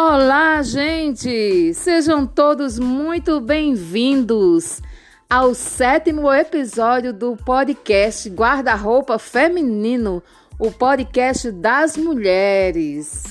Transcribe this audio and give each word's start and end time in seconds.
Olá, 0.00 0.62
gente! 0.62 1.74
Sejam 1.74 2.24
todos 2.24 2.78
muito 2.78 3.40
bem-vindos 3.40 4.80
ao 5.28 5.52
sétimo 5.56 6.32
episódio 6.32 7.12
do 7.12 7.36
podcast 7.36 8.30
Guarda-Roupa 8.30 9.18
Feminino, 9.18 10.22
o 10.56 10.70
podcast 10.70 11.50
das 11.50 11.96
mulheres. 11.96 13.24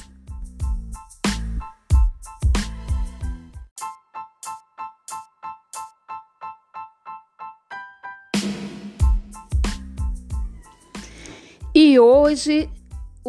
E 11.74 11.98
hoje 11.98 12.70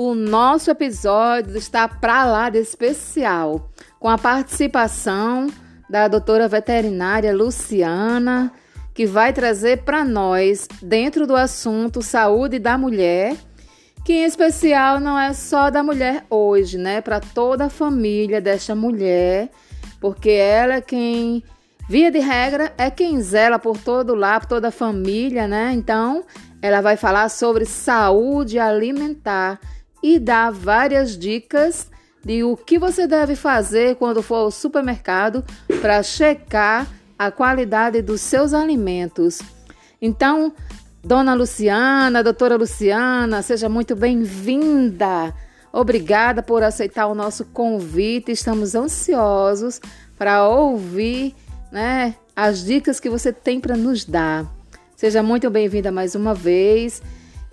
o 0.01 0.15
nosso 0.15 0.71
episódio 0.71 1.57
está 1.57 1.89
para 1.89 2.25
lá 2.25 2.49
de 2.49 2.59
especial, 2.59 3.69
com 3.99 4.09
a 4.09 4.17
participação 4.17 5.49
da 5.91 6.07
doutora 6.07 6.47
veterinária 6.47 7.35
Luciana, 7.35 8.53
que 8.95 9.05
vai 9.05 9.33
trazer 9.33 9.79
para 9.79 10.05
nós, 10.05 10.69
dentro 10.81 11.27
do 11.27 11.35
assunto 11.35 12.01
saúde 12.01 12.61
da 12.61 12.79
mulher, 12.79 13.35
que 14.05 14.13
em 14.13 14.23
especial 14.23 15.01
não 15.01 15.19
é 15.19 15.33
só 15.33 15.69
da 15.69 15.83
mulher 15.83 16.25
hoje, 16.31 16.79
né? 16.79 17.01
Para 17.01 17.19
toda 17.19 17.65
a 17.65 17.69
família 17.69 18.41
desta 18.41 18.77
mulher, 18.77 19.51
porque 20.01 20.31
ela 20.31 20.75
é 20.75 20.81
quem, 20.81 21.43
via 21.89 22.13
de 22.13 22.21
regra, 22.21 22.73
é 22.79 22.89
quem 22.89 23.21
zela 23.21 23.59
por 23.59 23.77
todo 23.77 24.15
lá, 24.15 24.39
por 24.39 24.47
toda 24.47 24.69
a 24.69 24.71
família, 24.71 25.49
né? 25.49 25.73
Então, 25.75 26.23
ela 26.63 26.81
vai 26.81 26.97
falar 26.97 27.29
sobre 27.31 27.65
saúde 27.65 28.61
alimentar 28.61 29.59
e 30.03 30.19
dá 30.19 30.51
várias 30.51 31.17
dicas 31.19 31.91
de 32.25 32.45
o 32.45 32.57
que 32.57 32.79
você 32.79 33.07
deve 33.07 33.37
fazer 33.37 33.97
quando 33.97 34.23
for 34.23 34.37
ao 34.37 34.51
supermercado 34.51 35.45
para 35.81 36.03
checar 36.03 36.87
a 37.19 37.31
qualidade 37.31 38.03
dos 38.03 38.21
seus 38.21 38.53
alimentos. 38.55 39.41
Então, 40.01 40.53
Dona 41.03 41.35
Luciana, 41.35 42.23
Doutora 42.23 42.57
Luciana, 42.57 43.43
seja 43.43 43.69
muito 43.69 43.97
bem-vinda. 43.97 45.35
Obrigada 45.73 46.43
por 46.43 46.63
aceitar 46.63 47.07
o 47.07 47.15
nosso 47.15 47.45
convite. 47.47 48.33
Estamos 48.33 48.75
ansiosos 48.75 49.81
para 50.17 50.47
ouvir, 50.47 51.35
né, 51.71 52.15
as 52.35 52.65
dicas 52.65 52.99
que 53.01 53.11
você 53.11 53.33
tem 53.33 53.61
para 53.61 53.77
nos 53.77 54.05
dar. 54.05 54.47
Seja 54.97 55.23
muito 55.23 55.49
bem-vinda 55.49 55.93
mais 55.93 56.15
uma 56.15 56.35
vez. 56.35 57.03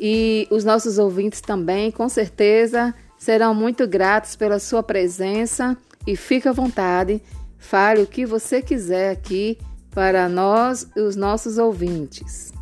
E 0.08 0.48
os 0.52 0.64
nossos 0.64 1.00
ouvintes 1.00 1.42
também, 1.42 1.90
com 1.90 2.08
certeza, 2.08 2.94
serão 3.18 3.56
muito 3.56 3.88
gratos 3.88 4.36
pela 4.36 4.60
sua 4.60 4.84
presença 4.84 5.76
e 6.06 6.16
fique 6.16 6.48
à 6.48 6.52
vontade, 6.52 7.20
fale 7.58 8.04
o 8.04 8.06
que 8.06 8.24
você 8.24 8.62
quiser 8.62 9.10
aqui 9.10 9.58
para 9.90 10.30
nós 10.30 10.88
e 10.96 11.00
os 11.00 11.16
nossos 11.16 11.58
ouvintes. 11.58 12.54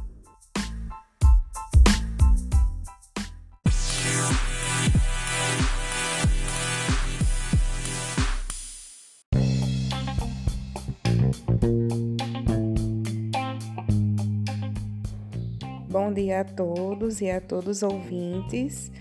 Bom 16.14 16.22
dia 16.22 16.42
a 16.42 16.44
todos 16.44 17.22
e 17.22 17.32
a 17.32 17.42
todos 17.42 17.82
os 17.82 17.82
ouvintes 17.82 18.92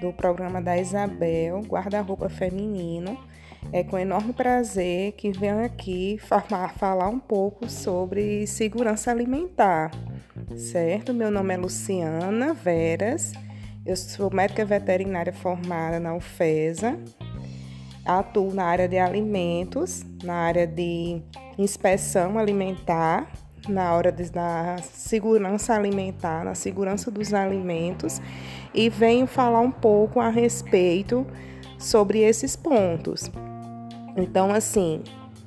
do 0.00 0.10
programa 0.10 0.58
da 0.58 0.78
Isabel, 0.78 1.60
Guarda-Roupa 1.66 2.30
Feminino. 2.30 3.18
É 3.70 3.84
com 3.84 3.98
enorme 3.98 4.32
prazer 4.32 5.12
que 5.12 5.30
venho 5.32 5.62
aqui 5.62 6.18
falar 6.18 7.08
um 7.10 7.18
pouco 7.18 7.68
sobre 7.68 8.46
segurança 8.46 9.10
alimentar, 9.10 9.90
certo? 10.56 11.12
Meu 11.12 11.30
nome 11.30 11.52
é 11.52 11.58
Luciana 11.58 12.54
Veras, 12.54 13.34
eu 13.84 13.94
sou 13.94 14.32
médica 14.32 14.64
veterinária 14.64 15.30
formada 15.34 16.00
na 16.00 16.14
UFESA, 16.14 16.98
atuo 18.02 18.54
na 18.54 18.64
área 18.64 18.88
de 18.88 18.96
alimentos, 18.96 20.06
na 20.24 20.36
área 20.36 20.66
de 20.66 21.20
inspeção 21.58 22.38
alimentar 22.38 23.30
na 23.68 23.94
hora 23.94 24.10
da 24.10 24.76
segurança 24.82 25.74
alimentar, 25.74 26.44
na 26.44 26.54
segurança 26.54 27.10
dos 27.10 27.32
alimentos, 27.32 28.20
e 28.74 28.88
venho 28.88 29.26
falar 29.26 29.60
um 29.60 29.70
pouco 29.70 30.20
a 30.20 30.28
respeito 30.28 31.26
sobre 31.78 32.20
esses 32.20 32.56
pontos. 32.56 33.30
Então, 34.16 34.52
assim, 34.52 35.02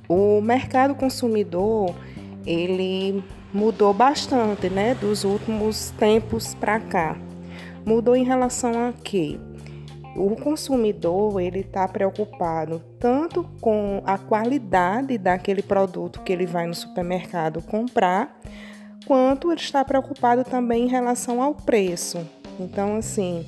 o 0.07 0.41
mercado 0.41 0.95
consumidor 0.95 1.93
ele 2.45 3.23
mudou 3.53 3.93
bastante, 3.93 4.69
né, 4.69 4.95
dos 4.95 5.23
últimos 5.23 5.91
tempos 5.91 6.53
para 6.55 6.79
cá. 6.79 7.17
Mudou 7.85 8.15
em 8.15 8.23
relação 8.23 8.87
a 8.87 8.93
quê? 8.93 9.39
O 10.15 10.35
consumidor 10.35 11.41
ele 11.41 11.59
está 11.59 11.87
preocupado 11.87 12.81
tanto 12.99 13.43
com 13.59 14.01
a 14.05 14.17
qualidade 14.17 15.17
daquele 15.17 15.61
produto 15.61 16.21
que 16.21 16.31
ele 16.31 16.45
vai 16.45 16.65
no 16.65 16.73
supermercado 16.73 17.61
comprar, 17.61 18.39
quanto 19.05 19.51
ele 19.51 19.59
está 19.59 19.83
preocupado 19.83 20.43
também 20.43 20.85
em 20.85 20.89
relação 20.89 21.41
ao 21.41 21.53
preço. 21.53 22.25
Então, 22.59 22.95
assim, 22.95 23.45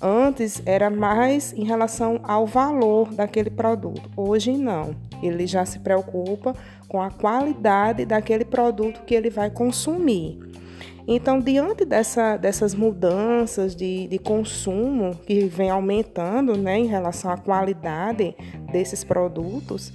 antes 0.00 0.62
era 0.66 0.90
mais 0.90 1.52
em 1.54 1.64
relação 1.64 2.20
ao 2.22 2.46
valor 2.46 3.12
daquele 3.12 3.50
produto, 3.50 4.10
hoje 4.16 4.52
não. 4.52 4.94
Ele 5.22 5.46
já 5.46 5.64
se 5.64 5.78
preocupa 5.78 6.54
com 6.88 7.00
a 7.00 7.10
qualidade 7.10 8.04
daquele 8.04 8.44
produto 8.44 9.00
que 9.06 9.14
ele 9.14 9.30
vai 9.30 9.50
consumir. 9.50 10.38
Então, 11.08 11.38
diante 11.38 11.84
dessa, 11.84 12.36
dessas 12.36 12.74
mudanças 12.74 13.76
de, 13.76 14.08
de 14.08 14.18
consumo 14.18 15.14
que 15.24 15.46
vem 15.46 15.70
aumentando 15.70 16.56
né, 16.56 16.78
em 16.78 16.86
relação 16.86 17.30
à 17.30 17.36
qualidade 17.36 18.34
desses 18.72 19.04
produtos, 19.04 19.92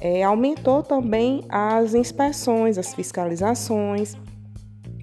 é, 0.00 0.24
aumentou 0.24 0.82
também 0.82 1.44
as 1.48 1.94
inspeções, 1.94 2.78
as 2.78 2.92
fiscalizações 2.92 4.16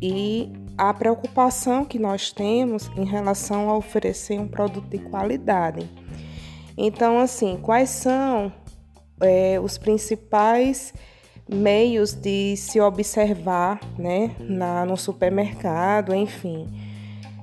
e 0.01 0.51
a 0.77 0.93
preocupação 0.93 1.85
que 1.85 1.97
nós 1.97 2.31
temos 2.31 2.91
em 2.97 3.05
relação 3.05 3.69
a 3.69 3.77
oferecer 3.77 4.39
um 4.39 4.47
produto 4.47 4.89
de 4.89 4.99
qualidade. 4.99 5.89
Então, 6.77 7.19
assim, 7.19 7.57
quais 7.61 7.89
são 7.89 8.51
é, 9.21 9.59
os 9.59 9.77
principais 9.77 10.93
meios 11.47 12.13
de 12.13 12.55
se 12.57 12.79
observar, 12.79 13.79
né, 13.97 14.31
na, 14.39 14.85
no 14.85 14.97
supermercado, 14.97 16.13
enfim, 16.13 16.67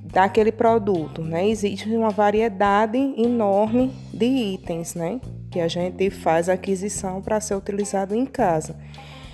daquele 0.03 0.53
produto, 0.53 1.23
né? 1.23 1.49
Existe 1.49 1.89
uma 1.89 2.11
variedade 2.11 2.99
enorme 3.17 3.93
de 4.13 4.27
itens, 4.27 4.95
né, 4.95 5.21
que 5.51 5.61
a 5.61 5.69
gente 5.69 6.11
faz 6.11 6.49
aquisição 6.49 7.23
para 7.23 7.41
ser 7.41 7.55
utilizado 7.55 8.15
em 8.15 8.27
casa. 8.27 8.77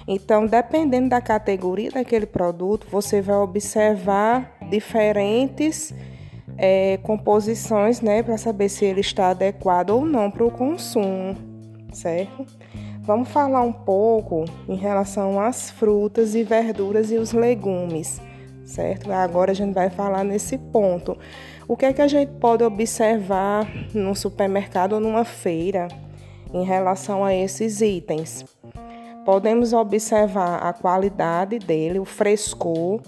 Então, 0.06 0.46
dependendo 0.46 1.10
da 1.10 1.20
categoria 1.20 1.90
daquele 1.90 2.26
produto, 2.26 2.86
você 2.90 3.20
vai 3.20 3.36
observar 3.36 4.56
diferentes 4.70 5.94
é, 6.56 6.98
composições, 7.02 8.00
né, 8.00 8.22
para 8.22 8.36
saber 8.36 8.68
se 8.68 8.84
ele 8.84 9.00
está 9.00 9.30
adequado 9.30 9.90
ou 9.90 10.04
não 10.04 10.30
para 10.30 10.44
o 10.44 10.50
consumo, 10.50 11.36
certo? 11.92 12.46
Vamos 13.02 13.30
falar 13.30 13.62
um 13.62 13.72
pouco 13.72 14.44
em 14.68 14.76
relação 14.76 15.40
às 15.40 15.70
frutas 15.70 16.34
e 16.34 16.44
verduras 16.44 17.10
e 17.10 17.16
os 17.16 17.32
legumes, 17.32 18.20
certo? 18.64 19.10
Agora 19.10 19.52
a 19.52 19.54
gente 19.54 19.72
vai 19.72 19.88
falar 19.88 20.22
nesse 20.22 20.58
ponto. 20.58 21.16
O 21.66 21.76
que 21.76 21.86
é 21.86 21.92
que 21.94 22.02
a 22.02 22.06
gente 22.06 22.32
pode 22.32 22.62
observar 22.62 23.66
no 23.94 24.14
supermercado 24.14 24.92
ou 24.92 25.00
numa 25.00 25.24
feira 25.24 25.88
em 26.52 26.62
relação 26.62 27.24
a 27.24 27.34
esses 27.34 27.80
itens? 27.80 28.44
Podemos 29.24 29.72
observar 29.72 30.58
a 30.58 30.72
qualidade 30.72 31.58
dele, 31.58 31.98
o 31.98 32.04
frescor, 32.04 33.00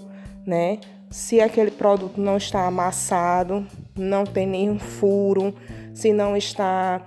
né? 0.45 0.79
Se 1.09 1.39
aquele 1.39 1.69
produto 1.69 2.19
não 2.19 2.37
está 2.37 2.65
amassado, 2.65 3.65
não 3.95 4.23
tem 4.25 4.47
nenhum 4.47 4.79
furo, 4.79 5.53
se 5.93 6.11
não 6.11 6.35
está 6.35 7.01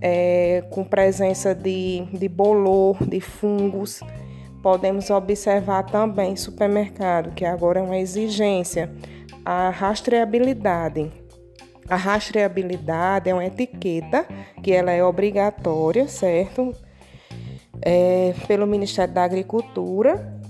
é, 0.00 0.64
com 0.70 0.84
presença 0.84 1.54
de, 1.54 2.02
de 2.12 2.28
bolor, 2.28 2.96
de 3.04 3.20
fungos. 3.20 4.00
Podemos 4.62 5.10
observar 5.10 5.84
também 5.84 6.36
supermercado, 6.36 7.32
que 7.34 7.44
agora 7.44 7.80
é 7.80 7.82
uma 7.82 7.98
exigência, 7.98 8.92
a 9.44 9.70
rastreabilidade. 9.70 11.10
A 11.88 11.96
rastreabilidade 11.96 13.28
é 13.28 13.34
uma 13.34 13.44
etiqueta 13.44 14.26
que 14.62 14.72
ela 14.72 14.92
é 14.92 15.02
obrigatória, 15.02 16.06
certo? 16.06 16.74
É, 17.82 18.34
pelo 18.46 18.66
Ministério 18.66 19.12
da 19.12 19.24
Agricultura, 19.24 20.40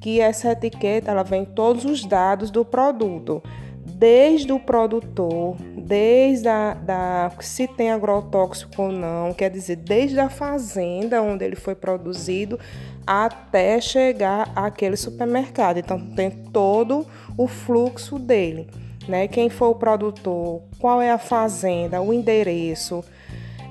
que 0.00 0.20
essa 0.20 0.52
etiqueta 0.52 1.10
ela 1.10 1.22
vem 1.22 1.44
todos 1.44 1.84
os 1.84 2.04
dados 2.04 2.50
do 2.50 2.64
produto, 2.64 3.42
desde 3.86 4.52
o 4.52 4.58
produtor, 4.58 5.56
desde 5.76 6.48
a, 6.48 6.74
da, 6.74 7.32
se 7.40 7.68
tem 7.68 7.92
agrotóxico 7.92 8.82
ou 8.82 8.92
não, 8.92 9.32
quer 9.32 9.50
dizer, 9.50 9.76
desde 9.76 10.18
a 10.18 10.28
fazenda 10.28 11.22
onde 11.22 11.44
ele 11.44 11.56
foi 11.56 11.74
produzido 11.74 12.58
até 13.06 13.80
chegar 13.80 14.50
àquele 14.54 14.96
supermercado. 14.96 15.78
Então 15.78 15.98
tem 15.98 16.30
todo 16.30 17.06
o 17.38 17.46
fluxo 17.46 18.18
dele, 18.18 18.68
né? 19.08 19.28
Quem 19.28 19.48
foi 19.48 19.68
o 19.68 19.74
produtor, 19.74 20.62
qual 20.78 21.00
é 21.00 21.10
a 21.10 21.18
fazenda, 21.18 22.00
o 22.00 22.12
endereço. 22.12 23.04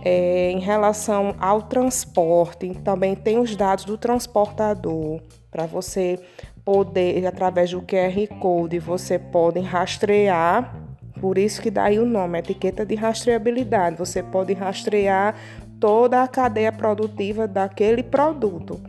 É, 0.08 0.52
em 0.52 0.60
relação 0.60 1.34
ao 1.40 1.64
transporte, 1.64 2.70
também 2.84 3.16
tem 3.16 3.40
os 3.40 3.56
dados 3.56 3.86
do 3.86 3.98
transportador 3.98 5.20
para 5.50 5.66
você 5.66 6.20
poder, 6.66 7.26
através 7.26 7.72
do 7.72 7.82
QR 7.82 8.28
Code, 8.42 8.80
você 8.80 9.18
pode 9.18 9.62
rastrear, 9.62 10.76
por 11.22 11.38
isso 11.38 11.62
que 11.62 11.72
daí 11.72 12.00
o 12.00 12.06
nome, 12.06 12.40
etiqueta 12.40 12.86
de 12.86 12.96
rastreabilidade. 12.96 13.96
Você 13.96 14.22
pode 14.22 14.52
rastrear 14.54 15.36
toda 15.80 16.22
a 16.24 16.28
cadeia 16.28 16.72
produtiva 16.72 17.48
daquele 17.48 18.04
produto 18.04 18.82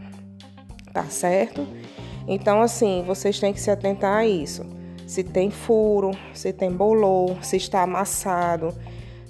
tá 0.96 1.04
certo? 1.10 1.68
Então, 2.26 2.62
assim, 2.62 3.04
vocês 3.06 3.38
têm 3.38 3.52
que 3.52 3.60
se 3.60 3.70
atentar 3.70 4.16
a 4.16 4.26
isso. 4.26 4.64
Se 5.06 5.22
tem 5.22 5.50
furo, 5.50 6.12
se 6.32 6.54
tem 6.54 6.72
bolor, 6.72 7.44
se 7.44 7.58
está 7.58 7.82
amassado, 7.82 8.74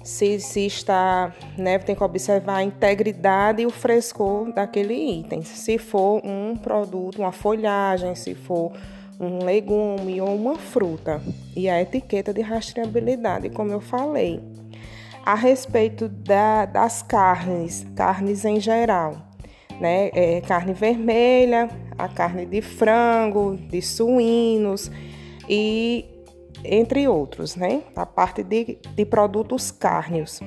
se, 0.07 0.39
se 0.39 0.65
está, 0.65 1.33
né, 1.57 1.77
tem 1.79 1.95
que 1.95 2.03
observar 2.03 2.57
a 2.57 2.63
integridade 2.63 3.61
e 3.61 3.65
o 3.65 3.69
frescor 3.69 4.53
daquele 4.53 4.93
item. 4.93 5.43
Se 5.43 5.77
for 5.77 6.21
um 6.25 6.55
produto, 6.55 7.19
uma 7.19 7.31
folhagem, 7.31 8.15
se 8.15 8.33
for 8.33 8.71
um 9.19 9.43
legume 9.43 10.21
ou 10.21 10.35
uma 10.35 10.55
fruta. 10.55 11.21
E 11.55 11.69
a 11.69 11.81
etiqueta 11.81 12.33
de 12.33 12.41
rastreabilidade, 12.41 13.49
como 13.49 13.71
eu 13.71 13.81
falei. 13.81 14.39
A 15.25 15.35
respeito 15.35 16.07
da, 16.07 16.65
das 16.65 17.01
carnes, 17.01 17.85
carnes 17.95 18.45
em 18.45 18.59
geral 18.59 19.27
né? 19.79 20.09
É, 20.13 20.41
carne 20.41 20.73
vermelha, 20.73 21.69
a 21.97 22.07
carne 22.07 22.45
de 22.45 22.61
frango, 22.61 23.57
de 23.69 23.81
suínos 23.81 24.91
e 25.47 26.05
entre 26.63 27.07
outros, 27.07 27.55
né? 27.55 27.81
A 27.95 28.05
parte 28.05 28.43
de, 28.43 28.77
de 28.95 29.05
produtos 29.05 29.71
cárneos. 29.71 30.39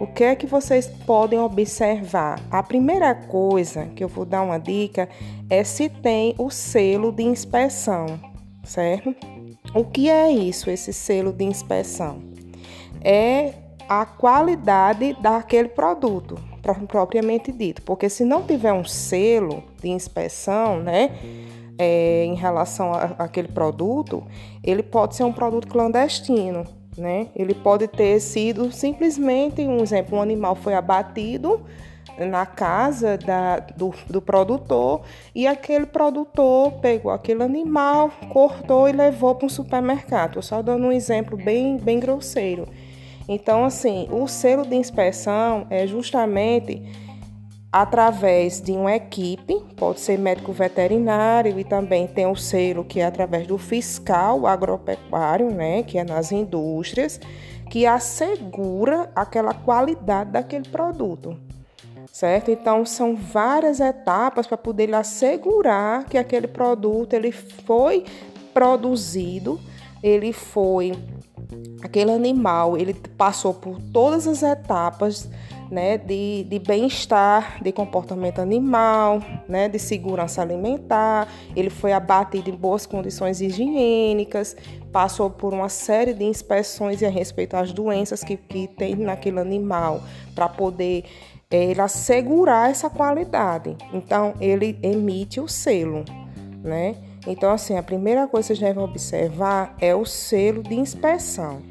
O 0.00 0.06
que 0.06 0.24
é 0.24 0.34
que 0.34 0.46
vocês 0.46 0.86
podem 0.86 1.38
observar? 1.38 2.40
A 2.50 2.62
primeira 2.62 3.14
coisa 3.14 3.86
que 3.94 4.02
eu 4.02 4.08
vou 4.08 4.24
dar 4.24 4.42
uma 4.42 4.58
dica 4.58 5.08
é 5.48 5.62
se 5.62 5.88
tem 5.88 6.34
o 6.38 6.50
selo 6.50 7.12
de 7.12 7.22
inspeção, 7.22 8.06
certo? 8.64 9.14
O 9.74 9.84
que 9.84 10.10
é 10.10 10.30
isso, 10.30 10.70
esse 10.70 10.92
selo 10.92 11.32
de 11.32 11.44
inspeção? 11.44 12.22
É 13.00 13.54
a 13.88 14.04
qualidade 14.04 15.16
daquele 15.20 15.68
produto, 15.68 16.38
propriamente 16.88 17.52
dito. 17.52 17.82
Porque 17.82 18.08
se 18.08 18.24
não 18.24 18.42
tiver 18.42 18.72
um 18.72 18.84
selo 18.84 19.62
de 19.80 19.88
inspeção, 19.88 20.80
né, 20.80 21.10
é, 21.78 22.24
em 22.24 22.34
relação 22.34 22.92
àquele 23.18 23.48
produto, 23.48 24.24
ele 24.62 24.82
pode 24.82 25.16
ser 25.16 25.24
um 25.24 25.32
produto 25.32 25.68
clandestino, 25.68 26.64
né? 26.96 27.28
Ele 27.34 27.54
pode 27.54 27.88
ter 27.88 28.20
sido 28.20 28.70
simplesmente, 28.70 29.62
um 29.62 29.82
exemplo, 29.82 30.18
um 30.18 30.22
animal 30.22 30.54
foi 30.54 30.74
abatido 30.74 31.60
na 32.18 32.44
casa 32.44 33.16
da, 33.16 33.58
do, 33.58 33.94
do 34.08 34.20
produtor 34.20 35.02
e 35.34 35.46
aquele 35.46 35.86
produtor 35.86 36.72
pegou 36.72 37.10
aquele 37.10 37.42
animal, 37.42 38.10
cortou 38.30 38.88
e 38.88 38.92
levou 38.92 39.34
para 39.34 39.46
um 39.46 39.48
supermercado. 39.48 40.38
Estou 40.38 40.42
só 40.42 40.62
dando 40.62 40.86
um 40.86 40.92
exemplo 40.92 41.36
bem, 41.36 41.78
bem 41.78 41.98
grosseiro. 41.98 42.68
Então, 43.28 43.64
assim, 43.64 44.08
o 44.10 44.26
selo 44.26 44.66
de 44.66 44.74
inspeção 44.74 45.66
é 45.70 45.86
justamente 45.86 46.82
através 47.72 48.60
de 48.60 48.72
uma 48.72 48.94
equipe, 48.94 49.58
pode 49.76 50.00
ser 50.00 50.18
médico 50.18 50.52
veterinário 50.52 51.58
e 51.58 51.64
também 51.64 52.06
tem 52.06 52.26
o 52.26 52.36
selo 52.36 52.84
que 52.84 53.00
é 53.00 53.06
através 53.06 53.46
do 53.46 53.56
fiscal 53.56 54.46
agropecuário, 54.46 55.50
né, 55.50 55.82
que 55.82 55.96
é 55.96 56.04
nas 56.04 56.30
indústrias, 56.30 57.18
que 57.70 57.86
assegura 57.86 59.10
aquela 59.16 59.54
qualidade 59.54 60.32
daquele 60.32 60.68
produto. 60.68 61.34
Certo? 62.12 62.50
Então 62.50 62.84
são 62.84 63.16
várias 63.16 63.80
etapas 63.80 64.46
para 64.46 64.58
poder 64.58 64.94
assegurar 64.94 66.04
que 66.04 66.18
aquele 66.18 66.46
produto 66.46 67.14
ele 67.14 67.32
foi 67.32 68.04
produzido, 68.52 69.58
ele 70.02 70.30
foi 70.30 70.92
aquele 71.82 72.12
animal 72.12 72.76
ele 72.76 72.94
passou 72.94 73.52
por 73.52 73.80
todas 73.92 74.26
as 74.26 74.42
etapas 74.42 75.28
né, 75.72 75.96
de, 75.96 76.44
de 76.44 76.58
bem-estar, 76.58 77.62
de 77.62 77.72
comportamento 77.72 78.40
animal, 78.40 79.22
né, 79.48 79.70
de 79.70 79.78
segurança 79.78 80.42
alimentar. 80.42 81.26
Ele 81.56 81.70
foi 81.70 81.94
abatido 81.94 82.50
em 82.50 82.54
boas 82.54 82.84
condições 82.84 83.40
higiênicas, 83.40 84.54
passou 84.92 85.30
por 85.30 85.54
uma 85.54 85.70
série 85.70 86.12
de 86.12 86.24
inspeções 86.24 87.02
a 87.02 87.08
respeito 87.08 87.56
às 87.56 87.72
doenças 87.72 88.22
que, 88.22 88.36
que 88.36 88.68
tem 88.68 88.94
naquele 88.96 89.40
animal, 89.40 90.02
para 90.34 90.46
poder 90.46 91.04
é, 91.50 91.64
ele 91.64 91.80
assegurar 91.80 92.70
essa 92.70 92.90
qualidade. 92.90 93.74
Então, 93.94 94.34
ele 94.42 94.78
emite 94.82 95.40
o 95.40 95.48
selo, 95.48 96.04
né? 96.62 96.96
Então, 97.26 97.50
assim, 97.50 97.78
a 97.78 97.82
primeira 97.82 98.26
coisa 98.26 98.48
que 98.48 98.58
vocês 98.58 98.58
devem 98.58 98.84
observar 98.84 99.74
é 99.80 99.94
o 99.94 100.04
selo 100.04 100.62
de 100.62 100.74
inspeção. 100.74 101.62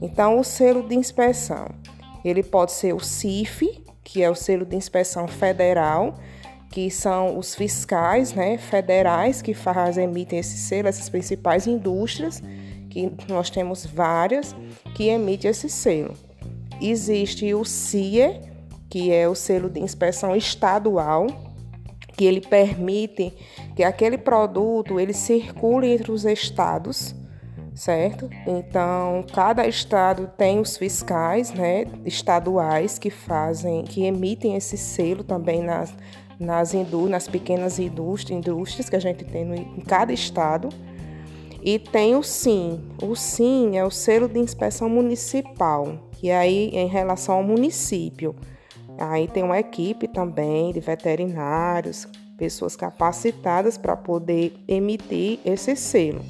Então, 0.00 0.38
o 0.38 0.44
selo 0.44 0.86
de 0.86 0.94
inspeção, 0.94 1.66
ele 2.24 2.42
pode 2.42 2.72
ser 2.72 2.94
o 2.94 3.00
CIF, 3.00 3.84
que 4.02 4.22
é 4.22 4.30
o 4.30 4.34
selo 4.34 4.64
de 4.64 4.76
inspeção 4.76 5.26
federal, 5.28 6.14
que 6.70 6.90
são 6.90 7.38
os 7.38 7.54
fiscais 7.54 8.32
né, 8.32 8.56
federais 8.56 9.42
que 9.42 9.54
fazem, 9.54 10.04
emitem 10.04 10.38
esse 10.38 10.56
selo, 10.56 10.88
essas 10.88 11.08
principais 11.08 11.66
indústrias, 11.66 12.42
que 12.88 13.12
nós 13.28 13.50
temos 13.50 13.84
várias, 13.84 14.54
que 14.94 15.08
emitem 15.08 15.50
esse 15.50 15.68
selo. 15.68 16.14
Existe 16.80 17.52
o 17.54 17.64
CIE, 17.64 18.40
que 18.88 19.12
é 19.12 19.28
o 19.28 19.34
selo 19.34 19.68
de 19.68 19.80
inspeção 19.80 20.34
estadual, 20.34 21.26
que 22.16 22.24
ele 22.24 22.40
permite 22.40 23.32
que 23.74 23.82
aquele 23.82 24.18
produto 24.18 25.00
ele 25.00 25.12
circule 25.12 25.92
entre 25.92 26.12
os 26.12 26.24
estados, 26.24 27.14
certo? 27.80 28.28
Então, 28.46 29.24
cada 29.32 29.66
estado 29.66 30.30
tem 30.36 30.60
os 30.60 30.76
fiscais, 30.76 31.50
né, 31.50 31.86
estaduais 32.04 32.98
que 32.98 33.08
fazem, 33.08 33.84
que 33.84 34.04
emitem 34.04 34.54
esse 34.54 34.76
selo 34.76 35.24
também 35.24 35.62
nas 35.62 35.94
nas, 36.38 36.72
nas 36.72 37.28
pequenas 37.28 37.78
indústrias, 37.78 38.38
indústrias 38.38 38.88
que 38.88 38.96
a 38.96 39.00
gente 39.00 39.24
tem 39.24 39.44
no, 39.44 39.54
em 39.54 39.80
cada 39.80 40.10
estado. 40.10 40.70
E 41.62 41.78
tem 41.78 42.16
o 42.16 42.22
SIM. 42.22 42.80
O 43.02 43.14
SIM 43.14 43.76
é 43.76 43.84
o 43.84 43.90
selo 43.90 44.26
de 44.26 44.38
inspeção 44.38 44.88
municipal, 44.88 46.08
que 46.12 46.30
aí 46.30 46.70
em 46.70 46.88
relação 46.88 47.36
ao 47.36 47.42
município. 47.42 48.34
Aí 48.98 49.28
tem 49.28 49.42
uma 49.42 49.58
equipe 49.58 50.08
também 50.08 50.72
de 50.72 50.80
veterinários, 50.80 52.08
pessoas 52.38 52.74
capacitadas 52.74 53.76
para 53.76 53.96
poder 53.96 54.54
emitir 54.66 55.40
esse 55.44 55.76
selo, 55.76 56.22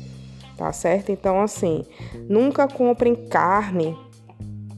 tá 0.60 0.70
certo? 0.74 1.10
Então, 1.10 1.40
assim, 1.40 1.86
nunca 2.28 2.68
comprem 2.68 3.14
carne 3.14 3.96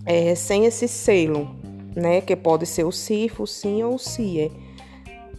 é, 0.06 0.32
sem 0.36 0.64
esse 0.64 0.86
selo, 0.86 1.50
né? 1.96 2.20
Que 2.20 2.36
pode 2.36 2.66
ser 2.66 2.84
o 2.84 2.92
CIF, 2.92 3.44
SIM 3.48 3.82
ou 3.82 3.98
CIE, 3.98 4.52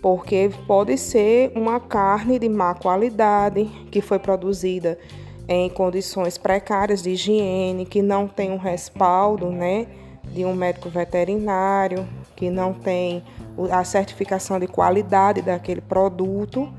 porque 0.02 0.52
pode 0.68 0.98
ser 0.98 1.54
uma 1.56 1.80
carne 1.80 2.38
de 2.38 2.50
má 2.50 2.76
qualidade 2.76 3.64
que 3.90 4.02
foi 4.02 4.20
produzida 4.20 5.00
em 5.48 5.70
condições 5.70 6.38
precárias 6.38 7.02
de 7.02 7.12
higiene, 7.12 7.86
que 7.86 8.02
não 8.02 8.28
tem 8.28 8.52
um 8.52 8.58
respaldo, 8.58 9.50
né? 9.50 9.88
De 10.26 10.44
um 10.44 10.54
médico 10.54 10.90
veterinário, 10.90 12.06
que 12.36 12.50
não 12.50 12.74
tem 12.74 13.24
a 13.72 13.86
certificação 13.86 14.60
de 14.60 14.68
qualidade 14.68 15.42
daquele 15.42 15.80
produto, 15.80 16.70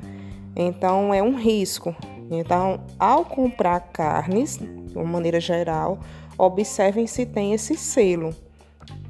então 0.55 1.15
é 1.15 1.23
um 1.23 1.35
risco. 1.35 1.97
Então, 2.31 2.81
ao 2.99 3.25
comprar 3.25 3.81
carnes, 3.93 4.59
de 4.59 4.97
uma 4.97 5.05
maneira 5.05 5.41
geral, 5.41 5.99
observem 6.39 7.07
se 7.07 7.27
tem 7.27 7.53
esse 7.53 7.77
selo, 7.77 8.35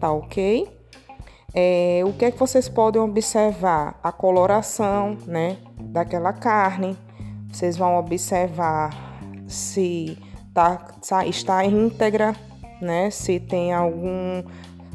tá 0.01 0.11
ok? 0.11 0.69
É, 1.55 2.03
o 2.05 2.13
que 2.13 2.25
é 2.25 2.31
que 2.31 2.39
vocês 2.39 2.69
podem 2.69 3.01
observar? 3.01 3.99
A 4.03 4.11
coloração, 4.11 5.17
né, 5.27 5.57
daquela 5.79 6.33
carne. 6.33 6.97
Vocês 7.53 7.77
vão 7.77 7.97
observar 7.97 8.91
se 9.47 10.19
tá, 10.53 10.81
está 11.27 11.65
íntegra, 11.65 12.35
né, 12.81 13.11
se 13.11 13.39
tem 13.39 13.73
algum 13.73 14.43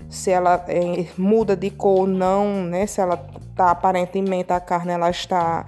se 0.09 0.31
ela 0.31 0.65
é, 0.67 1.05
muda 1.17 1.55
de 1.55 1.69
cor 1.69 1.99
ou 1.99 2.07
não, 2.07 2.63
né? 2.63 2.87
Se 2.87 2.99
ela 2.99 3.15
tá 3.55 3.71
aparentemente 3.71 4.51
a 4.51 4.59
carne 4.59 4.91
ela 4.91 5.09
está 5.09 5.65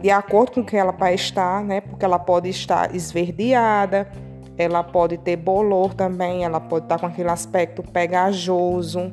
de 0.00 0.10
acordo 0.10 0.52
com 0.52 0.64
que 0.64 0.76
ela 0.76 0.92
vai 0.92 1.14
estar, 1.14 1.62
né? 1.62 1.80
Porque 1.80 2.04
ela 2.04 2.18
pode 2.18 2.48
estar 2.48 2.94
esverdeada, 2.94 4.10
ela 4.56 4.82
pode 4.82 5.16
ter 5.18 5.36
bolor 5.36 5.94
também, 5.94 6.44
ela 6.44 6.60
pode 6.60 6.86
estar 6.86 6.98
com 6.98 7.06
aquele 7.06 7.30
aspecto 7.30 7.82
pegajoso, 7.82 9.12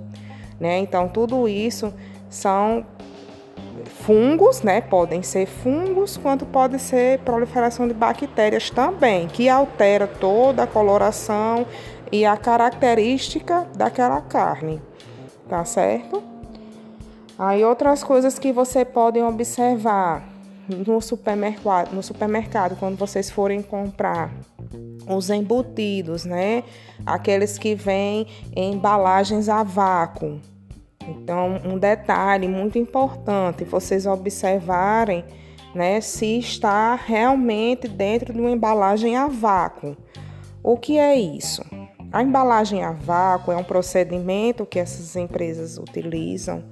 né? 0.59 0.79
Então, 0.79 1.07
tudo 1.07 1.47
isso 1.47 1.93
são 2.29 2.85
fungos, 3.85 4.61
né? 4.61 4.81
Podem 4.81 5.21
ser 5.21 5.45
fungos, 5.45 6.17
quanto 6.17 6.45
pode 6.45 6.79
ser 6.79 7.19
proliferação 7.19 7.87
de 7.87 7.93
bactérias 7.93 8.69
também, 8.69 9.27
que 9.27 9.47
altera 9.47 10.07
toda 10.07 10.63
a 10.63 10.67
coloração 10.67 11.65
e 12.11 12.25
a 12.25 12.35
característica 12.37 13.67
daquela 13.75 14.21
carne, 14.21 14.81
tá 15.47 15.63
certo? 15.63 16.23
Aí 17.37 17.63
outras 17.63 18.03
coisas 18.03 18.39
que 18.39 18.51
você 18.51 18.85
podem 18.85 19.23
observar 19.23 20.34
no 20.69 21.01
supermercado, 21.01 21.93
no 21.93 22.01
supermercado 22.01 22.75
quando 22.77 22.97
vocês 22.97 23.29
forem 23.29 23.61
comprar 23.61 24.31
os 25.07 25.29
embutidos, 25.29 26.25
né? 26.25 26.63
Aqueles 27.05 27.57
que 27.57 27.75
vêm 27.75 28.27
em 28.55 28.73
embalagens 28.73 29.49
a 29.49 29.63
vácuo. 29.63 30.39
Então, 31.07 31.61
um 31.63 31.77
detalhe 31.77 32.47
muito 32.47 32.79
importante, 32.79 33.63
vocês 33.63 34.05
observarem, 34.05 35.23
né, 35.73 36.01
se 36.01 36.39
está 36.39 36.95
realmente 36.95 37.87
dentro 37.87 38.33
de 38.33 38.39
uma 38.39 38.49
embalagem 38.49 39.15
a 39.15 39.27
vácuo. 39.27 39.95
O 40.63 40.77
que 40.77 40.97
é 40.97 41.15
isso? 41.15 41.61
A 42.11 42.23
embalagem 42.23 42.81
a 42.83 42.91
vácuo 42.91 43.51
é 43.51 43.57
um 43.57 43.63
procedimento 43.63 44.65
que 44.65 44.79
essas 44.79 45.15
empresas 45.15 45.77
utilizam 45.77 46.63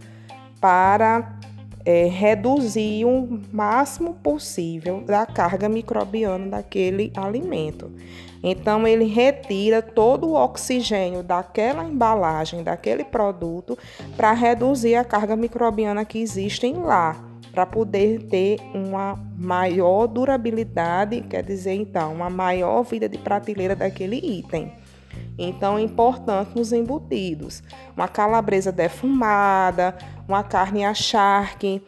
para 0.60 1.38
é, 1.86 2.06
reduzir 2.06 3.06
o 3.06 3.42
máximo 3.52 4.14
possível 4.16 5.02
da 5.02 5.26
carga 5.26 5.68
microbiana 5.68 6.48
daquele 6.48 7.12
alimento. 7.16 7.92
Então, 8.44 8.86
ele 8.86 9.06
retira 9.06 9.82
todo 9.82 10.28
o 10.28 10.34
oxigênio 10.34 11.24
daquela 11.24 11.86
embalagem, 11.86 12.62
daquele 12.62 13.06
produto, 13.06 13.78
para 14.18 14.34
reduzir 14.34 14.96
a 14.96 15.06
carga 15.06 15.36
microbiana 15.36 16.04
que 16.04 16.20
existe 16.20 16.72
lá, 16.74 17.16
para 17.54 17.66
poder 17.66 18.24
ter 18.24 18.60
uma 18.74 19.18
maior 19.38 20.08
durabilidade, 20.08 21.22
quer 21.22 21.44
dizer, 21.44 21.74
então, 21.74 22.14
uma 22.14 22.30
maior 22.30 22.84
vida 22.84 23.08
de 23.08 23.18
prateleira 23.18 23.76
daquele 23.76 24.18
item. 24.18 24.74
Então, 25.38 25.78
é 25.78 25.82
importante 25.82 26.56
nos 26.56 26.72
embutidos. 26.72 27.64
Uma 27.96 28.08
calabresa 28.08 28.72
defumada, 28.72 29.96
uma 30.28 30.44
carne 30.44 30.86
a 30.86 30.94
charque, 30.94 31.82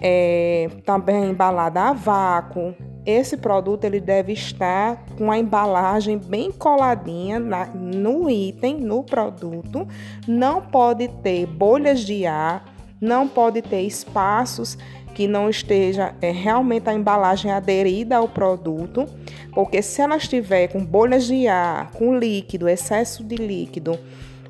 é, 0.00 0.68
também 0.84 1.30
embalada 1.30 1.82
a 1.82 1.92
vácuo. 1.92 2.74
Esse 3.04 3.36
produto 3.36 3.84
ele 3.84 4.00
deve 4.00 4.32
estar 4.32 5.04
com 5.16 5.30
a 5.30 5.38
embalagem 5.38 6.18
bem 6.18 6.52
coladinha 6.52 7.38
na, 7.38 7.66
no 7.66 8.28
item, 8.28 8.78
no 8.78 9.02
produto. 9.02 9.86
Não 10.26 10.60
pode 10.60 11.08
ter 11.08 11.46
bolhas 11.46 12.00
de 12.00 12.26
ar, 12.26 12.64
não 13.00 13.28
pode 13.28 13.62
ter 13.62 13.82
espaços 13.82 14.76
que 15.18 15.26
não 15.26 15.50
esteja 15.50 16.14
é, 16.22 16.30
realmente 16.30 16.88
a 16.88 16.94
embalagem 16.94 17.50
aderida 17.50 18.18
ao 18.18 18.28
produto, 18.28 19.04
porque 19.52 19.82
se 19.82 20.00
ela 20.00 20.16
estiver 20.16 20.68
com 20.68 20.84
bolhas 20.84 21.26
de 21.26 21.48
ar, 21.48 21.90
com 21.90 22.16
líquido, 22.16 22.68
excesso 22.68 23.24
de 23.24 23.34
líquido, 23.34 23.98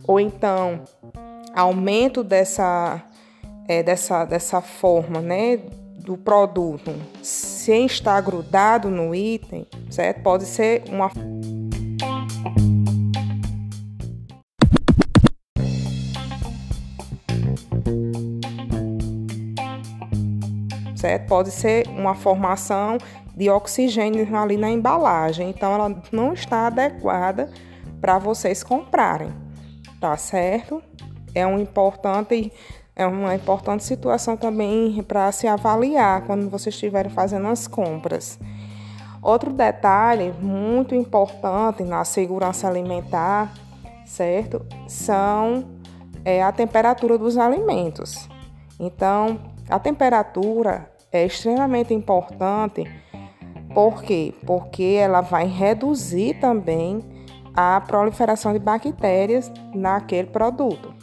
ou 0.06 0.20
então 0.20 0.82
aumento 1.54 2.22
dessa, 2.22 3.02
é, 3.66 3.82
dessa, 3.82 4.26
dessa 4.26 4.60
forma, 4.60 5.22
né, 5.22 5.58
do 6.04 6.18
produto, 6.18 6.94
sem 7.22 7.86
estar 7.86 8.20
grudado 8.20 8.90
no 8.90 9.14
item, 9.14 9.66
certo? 9.88 10.20
Pode 10.22 10.44
ser 10.44 10.82
uma 10.90 11.10
certo? 21.08 21.26
Pode 21.26 21.50
ser 21.50 21.88
uma 21.88 22.14
formação 22.14 22.98
de 23.34 23.48
oxigênio 23.48 24.36
ali 24.36 24.58
na 24.58 24.70
embalagem, 24.70 25.48
então 25.48 25.72
ela 25.72 26.02
não 26.12 26.34
está 26.34 26.66
adequada 26.66 27.50
para 27.98 28.18
vocês 28.18 28.62
comprarem, 28.62 29.32
tá 29.98 30.16
certo? 30.18 30.82
É 31.34 31.46
um 31.46 31.58
importante 31.58 32.52
é 32.94 33.06
uma 33.06 33.32
importante 33.32 33.84
situação 33.84 34.36
também 34.36 35.00
para 35.04 35.30
se 35.30 35.46
avaliar 35.46 36.22
quando 36.22 36.50
vocês 36.50 36.74
estiverem 36.74 37.10
fazendo 37.10 37.46
as 37.46 37.68
compras. 37.68 38.40
Outro 39.22 39.52
detalhe 39.52 40.32
muito 40.40 40.96
importante 40.96 41.84
na 41.84 42.04
segurança 42.04 42.66
alimentar, 42.66 43.54
certo? 44.04 44.66
São 44.88 45.64
é, 46.24 46.42
a 46.42 46.50
temperatura 46.50 47.16
dos 47.16 47.38
alimentos. 47.38 48.28
Então, 48.80 49.38
a 49.70 49.78
temperatura 49.78 50.90
é 51.12 51.24
extremamente 51.26 51.92
importante. 51.94 52.84
Por 53.74 54.02
quê? 54.02 54.34
Porque 54.46 54.96
ela 54.98 55.20
vai 55.20 55.46
reduzir 55.46 56.34
também 56.40 57.00
a 57.54 57.80
proliferação 57.80 58.52
de 58.52 58.58
bactérias 58.58 59.50
naquele 59.74 60.28
produto. 60.28 60.94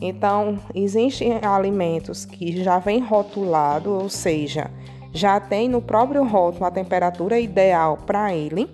Então, 0.00 0.58
existem 0.74 1.38
alimentos 1.44 2.24
que 2.24 2.62
já 2.62 2.78
vem 2.78 3.00
rotulado, 3.00 3.90
ou 3.92 4.08
seja, 4.08 4.68
já 5.12 5.38
tem 5.38 5.68
no 5.68 5.80
próprio 5.80 6.24
rótulo 6.24 6.64
a 6.64 6.70
temperatura 6.70 7.38
ideal 7.38 7.96
para 7.98 8.34
ele, 8.34 8.68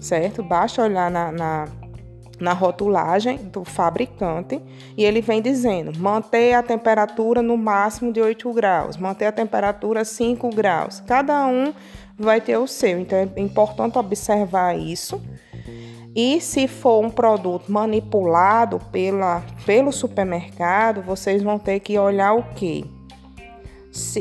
certo? 0.00 0.42
Basta 0.42 0.82
olhar 0.82 1.08
na, 1.10 1.30
na 1.30 1.68
na 2.40 2.52
rotulagem 2.52 3.36
do 3.36 3.64
fabricante 3.64 4.60
e 4.96 5.04
ele 5.04 5.20
vem 5.20 5.40
dizendo: 5.40 5.98
manter 5.98 6.54
a 6.54 6.62
temperatura 6.62 7.42
no 7.42 7.56
máximo 7.56 8.12
de 8.12 8.20
8 8.20 8.52
graus, 8.52 8.96
manter 8.96 9.26
a 9.26 9.32
temperatura 9.32 10.04
5 10.04 10.48
graus. 10.50 11.02
Cada 11.06 11.46
um 11.46 11.72
vai 12.18 12.40
ter 12.40 12.56
o 12.56 12.66
seu, 12.66 12.98
então 12.98 13.18
é 13.18 13.40
importante 13.40 13.98
observar 13.98 14.76
isso. 14.76 15.20
E 16.14 16.40
se 16.42 16.68
for 16.68 17.02
um 17.02 17.08
produto 17.08 17.72
manipulado 17.72 18.78
pela, 18.90 19.42
pelo 19.64 19.90
supermercado, 19.90 21.00
vocês 21.00 21.42
vão 21.42 21.58
ter 21.58 21.80
que 21.80 21.98
olhar 21.98 22.34
o 22.34 22.42
que? 22.54 22.84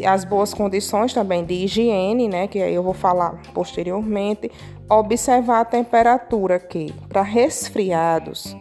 As 0.06 0.26
boas 0.26 0.54
condições 0.54 1.14
também 1.14 1.46
de 1.46 1.54
higiene, 1.54 2.28
né, 2.28 2.48
que 2.48 2.60
eu 2.60 2.84
vou 2.84 2.94
falar 2.94 3.42
posteriormente, 3.54 4.52
observar 4.90 5.62
a 5.62 5.66
temperatura 5.66 6.56
aqui 6.56 6.94
para 7.08 7.22
resfriados, 7.22 8.56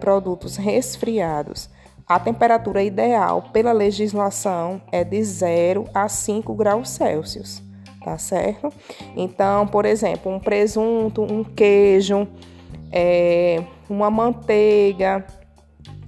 produtos 0.00 0.56
resfriados. 0.56 1.68
A 2.06 2.18
temperatura 2.18 2.82
ideal 2.82 3.50
pela 3.52 3.70
legislação 3.72 4.80
é 4.90 5.04
de 5.04 5.22
0 5.22 5.84
a 5.94 6.08
5 6.08 6.54
graus 6.54 6.88
Celsius, 6.88 7.62
tá 8.02 8.16
certo? 8.18 8.72
Então, 9.14 9.66
por 9.66 9.84
exemplo, 9.84 10.32
um 10.32 10.40
presunto, 10.40 11.22
um 11.22 11.44
queijo, 11.44 12.26
é, 12.90 13.62
uma 13.88 14.10
manteiga, 14.10 15.24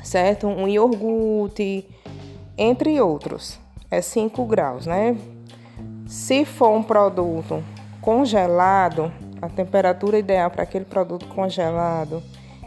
certo? 0.02 0.48
Um 0.48 0.66
iogurte, 0.66 1.86
entre 2.58 3.00
outros 3.00 3.61
é 3.92 4.00
5 4.00 4.46
graus, 4.46 4.86
né? 4.86 5.14
Se 6.06 6.46
for 6.46 6.70
um 6.70 6.82
produto 6.82 7.62
congelado, 8.00 9.12
a 9.40 9.50
temperatura 9.50 10.18
ideal 10.18 10.50
para 10.50 10.62
aquele 10.62 10.86
produto 10.86 11.26
congelado 11.28 12.22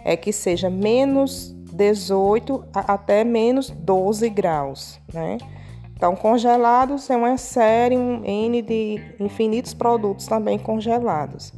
é 0.06 0.16
que 0.16 0.32
seja 0.32 0.70
menos 0.70 1.52
18 1.74 2.64
até 2.74 3.24
menos 3.24 3.72
12 3.72 4.30
graus, 4.30 5.02
né? 5.12 5.40
Então, 5.96 6.16
congelados 6.16 7.10
é 7.10 7.16
uma 7.16 7.38
série, 7.38 7.98
um 7.98 8.24
N 8.24 8.62
de 8.62 9.02
infinitos 9.20 9.74
produtos 9.74 10.28
também 10.28 10.60
congelados. 10.60 11.54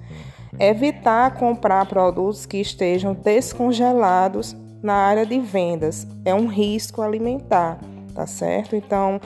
Evitar 0.57 1.35
comprar 1.35 1.85
produtos 1.87 2.45
que 2.45 2.57
estejam 2.57 3.13
descongelados 3.13 4.55
na 4.81 4.93
área 4.93 5.25
de 5.25 5.39
vendas 5.39 6.07
é 6.23 6.33
um 6.33 6.47
risco 6.47 7.01
alimentar, 7.01 7.79
tá 8.13 8.25
certo? 8.25 8.75
Então, 8.75 9.19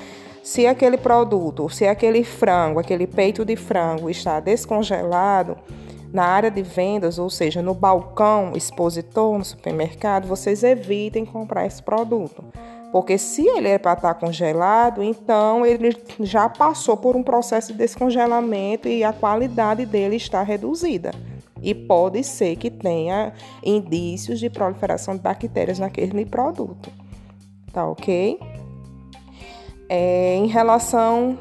se 0.44 0.66
aquele 0.66 0.98
produto, 0.98 1.70
se 1.70 1.88
aquele 1.88 2.24
frango, 2.24 2.80
aquele 2.80 3.06
peito 3.06 3.46
de 3.46 3.56
frango 3.56 4.10
está 4.10 4.40
descongelado 4.40 5.58
na 6.12 6.26
área 6.26 6.52
de 6.52 6.62
vendas, 6.62 7.18
ou 7.18 7.30
seja, 7.30 7.62
no 7.62 7.74
balcão 7.74 8.54
expositor 8.56 9.38
no 9.38 9.46
supermercado, 9.46 10.28
vocês 10.28 10.64
evitem 10.64 11.26
comprar 11.26 11.66
esse 11.66 11.82
produto. 11.82 12.44
Porque 12.92 13.18
se 13.18 13.48
ele 13.48 13.70
é 13.70 13.78
para 13.78 13.94
estar 13.94 14.14
congelado, 14.16 15.02
então 15.02 15.66
ele 15.66 15.96
já 16.20 16.50
passou 16.50 16.98
por 16.98 17.16
um 17.16 17.24
processo 17.24 17.72
de 17.72 17.78
descongelamento 17.78 18.90
e 18.90 19.04
a 19.04 19.14
qualidade 19.14 19.86
dele 19.86 20.18
está 20.18 20.44
reduzida. 20.44 21.12
E 21.62 21.74
pode 21.74 22.24
ser 22.24 22.58
que 22.58 22.70
tenha 22.70 23.34
indícios 23.64 24.40
de 24.40 24.50
proliferação 24.50 25.16
de 25.16 25.22
bactérias 25.22 25.80
naquele 25.80 26.26
produto. 26.26 26.92
Tá 27.72 27.88
ok? 27.88 28.38
É, 29.94 30.36
em 30.38 30.48
relação, 30.48 31.38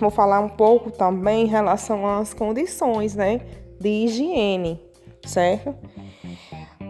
vou 0.00 0.10
falar 0.10 0.40
um 0.40 0.48
pouco 0.48 0.90
também 0.90 1.44
em 1.44 1.46
relação 1.46 2.04
às 2.04 2.34
condições 2.34 3.14
né, 3.14 3.40
de 3.80 3.88
higiene. 3.88 4.82
certo? 5.24 5.72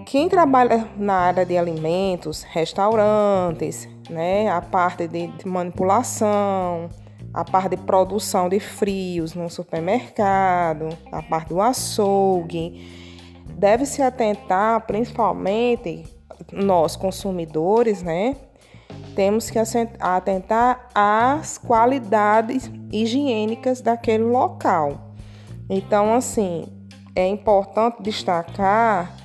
Quem 0.06 0.26
trabalha 0.26 0.88
na 0.96 1.12
área 1.12 1.44
de 1.44 1.58
alimentos, 1.58 2.44
restaurantes, 2.44 3.86
né, 4.08 4.48
a 4.48 4.62
parte 4.62 5.06
de 5.06 5.30
manipulação, 5.44 6.88
a 7.34 7.44
parte 7.44 7.76
de 7.76 7.82
produção 7.82 8.48
de 8.48 8.58
frios 8.58 9.34
no 9.34 9.50
supermercado, 9.50 10.88
a 11.12 11.22
parte 11.22 11.50
do 11.50 11.60
açougue, 11.60 12.88
deve 13.54 13.84
se 13.84 14.00
atentar 14.00 14.86
principalmente 14.86 16.04
nós 16.50 16.96
consumidores, 16.96 18.02
né? 18.02 18.34
Temos 19.14 19.50
que 19.50 19.58
atentar 20.00 20.88
às 20.94 21.58
qualidades 21.58 22.70
higiênicas 22.90 23.80
daquele 23.80 24.24
local. 24.24 25.12
Então, 25.68 26.14
assim, 26.14 26.66
é 27.14 27.26
importante 27.26 28.02
destacar 28.02 29.16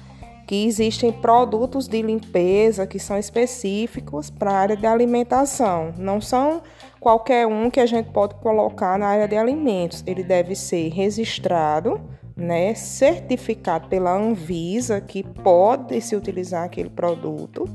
que 0.48 0.65
existem 0.65 1.12
produtos 1.12 1.89
de 1.89 2.01
limpeza 2.01 2.88
que 2.88 2.98
são 2.98 3.17
específicos 3.17 4.29
para 4.29 4.51
a 4.51 4.58
área 4.58 4.77
de 4.77 4.86
alimentação. 4.86 5.94
Não 5.98 6.22
são 6.22 6.62
qualquer 7.01 7.46
um 7.46 7.70
que 7.70 7.82
a 7.82 7.86
gente 7.86 8.12
pode 8.12 8.36
colocar 8.36 8.98
na 8.98 9.08
área 9.08 9.27
de 9.27 9.36
alimentos. 9.36 10.01
Ele 10.08 10.24
deve 10.24 10.56
ser 10.56 10.88
registrado, 10.89 12.00
né, 12.36 12.74
certificado 12.75 13.89
pela 13.89 14.15
Anvisa 14.15 15.01
que 15.01 15.22
pode 15.22 16.00
se 16.00 16.15
utilizar 16.15 16.63
aquele 16.63 16.89
produto, 16.89 17.65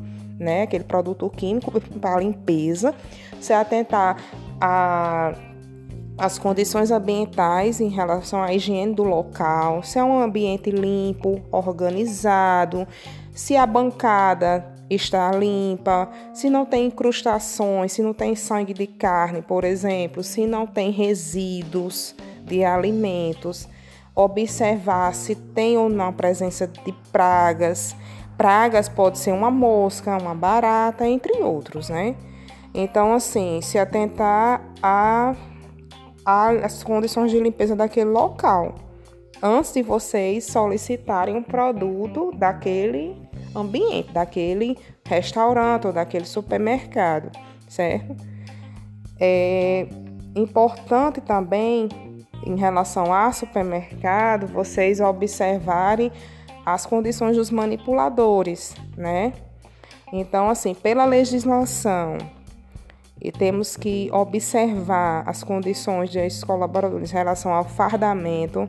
né, 0.42 0.62
aquele 0.62 0.84
produto 0.84 1.28
químico 1.30 1.72
para 1.80 2.20
limpeza, 2.20 2.94
se 3.40 3.52
atentar 3.52 4.16
a 4.60 5.34
as 6.18 6.38
condições 6.38 6.90
ambientais 6.90 7.80
em 7.80 7.88
relação 7.88 8.42
à 8.42 8.52
higiene 8.52 8.94
do 8.94 9.02
local, 9.02 9.82
se 9.82 9.98
é 9.98 10.04
um 10.04 10.20
ambiente 10.20 10.70
limpo, 10.70 11.40
organizado, 11.50 12.86
se 13.34 13.56
a 13.56 13.66
bancada 13.66 14.64
está 14.90 15.30
limpa, 15.32 16.08
se 16.34 16.50
não 16.50 16.66
tem 16.66 16.86
incrustações, 16.86 17.92
se 17.92 18.02
não 18.02 18.12
tem 18.12 18.34
sangue 18.34 18.74
de 18.74 18.86
carne, 18.86 19.40
por 19.40 19.64
exemplo, 19.64 20.22
se 20.22 20.46
não 20.46 20.66
tem 20.66 20.90
resíduos 20.90 22.14
de 22.44 22.62
alimentos, 22.62 23.68
observar 24.14 25.14
se 25.14 25.34
tem 25.34 25.78
ou 25.78 25.88
não 25.88 26.12
presença 26.12 26.66
de 26.66 26.92
pragas. 27.10 27.96
Pragas 28.42 28.88
pode 28.88 29.20
ser 29.20 29.30
uma 29.30 29.52
mosca, 29.52 30.18
uma 30.20 30.34
barata, 30.34 31.06
entre 31.06 31.40
outros, 31.42 31.88
né? 31.88 32.16
Então, 32.74 33.12
assim, 33.14 33.60
se 33.62 33.78
atentar 33.78 34.60
a 34.82 35.36
as 36.24 36.82
condições 36.82 37.30
de 37.30 37.38
limpeza 37.38 37.76
daquele 37.76 38.10
local 38.10 38.74
antes 39.40 39.72
de 39.72 39.80
vocês 39.80 40.42
solicitarem 40.44 41.36
um 41.36 41.42
produto 41.44 42.32
daquele 42.32 43.16
ambiente, 43.54 44.12
daquele 44.12 44.76
restaurante 45.06 45.86
ou 45.86 45.92
daquele 45.92 46.24
supermercado, 46.24 47.30
certo? 47.68 48.16
É 49.20 49.86
importante 50.34 51.20
também, 51.20 51.88
em 52.44 52.56
relação 52.56 53.14
a 53.14 53.30
supermercado, 53.30 54.48
vocês 54.48 55.00
observarem 55.00 56.10
as 56.64 56.86
condições 56.86 57.36
dos 57.36 57.50
manipuladores, 57.50 58.74
né? 58.96 59.32
Então, 60.12 60.50
assim, 60.50 60.74
pela 60.74 61.04
legislação 61.04 62.18
e 63.22 63.30
temos 63.30 63.76
que 63.76 64.10
observar 64.12 65.22
as 65.28 65.44
condições 65.44 66.10
desses 66.10 66.42
colaboradores 66.42 67.12
em 67.12 67.14
relação 67.14 67.52
ao 67.52 67.64
fardamento. 67.64 68.68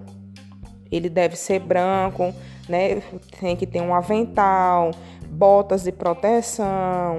Ele 0.91 1.09
deve 1.09 1.35
ser 1.35 1.59
branco, 1.59 2.31
né? 2.69 3.01
Tem 3.39 3.55
que 3.55 3.65
ter 3.65 3.81
um 3.81 3.95
avental, 3.95 4.91
botas 5.27 5.83
de 5.83 5.91
proteção. 5.91 7.17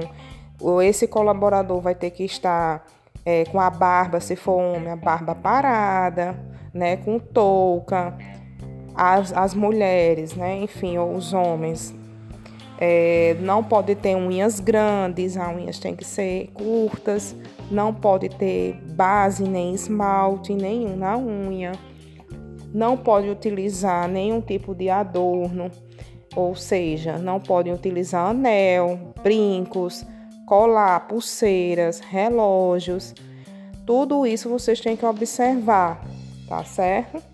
Esse 0.85 1.09
colaborador 1.09 1.81
vai 1.81 1.96
ter 1.96 2.11
que 2.11 2.22
estar 2.22 2.87
é, 3.27 3.44
com 3.46 3.61
a 3.61 3.68
barba, 3.68 4.20
se 4.20 4.37
for 4.37 4.61
homem, 4.61 4.92
a 4.92 4.96
barba 4.96 5.35
parada, 5.35 6.38
né? 6.72 6.96
Com 6.98 7.18
touca. 7.18 8.16
As, 8.94 9.33
as 9.33 9.54
mulheres, 9.54 10.35
né? 10.35 10.59
Enfim, 10.62 10.98
ou 10.98 11.14
os 11.14 11.33
homens 11.33 11.94
é, 12.78 13.37
não 13.40 13.62
pode 13.62 13.94
ter 13.94 14.16
unhas 14.16 14.61
grandes, 14.61 15.37
as 15.37 15.57
unhas 15.57 15.78
têm 15.78 15.94
que 15.94 16.04
ser 16.04 16.50
curtas, 16.52 17.35
não 17.70 17.94
pode 17.94 18.28
ter 18.28 18.74
base 18.94 19.44
nem 19.44 19.74
esmalte 19.74 20.54
nenhum 20.54 20.96
na 20.96 21.16
unha, 21.16 21.72
não 22.72 22.96
pode 22.96 23.28
utilizar 23.28 24.09
nenhum 24.09 24.40
tipo 24.40 24.74
de 24.74 24.90
adorno, 24.90 25.70
ou 26.35 26.54
seja, 26.57 27.16
não 27.16 27.38
podem 27.40 27.72
utilizar 27.72 28.30
anel, 28.30 29.14
brincos, 29.22 30.04
colar, 30.46 31.07
pulseiras, 31.07 32.00
relógios. 32.00 33.14
Tudo 33.87 34.26
isso 34.26 34.48
vocês 34.48 34.80
têm 34.80 34.96
que 34.96 35.07
observar, 35.07 36.04
tá 36.48 36.64
certo? 36.64 37.34